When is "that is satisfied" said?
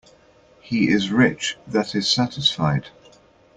1.67-2.87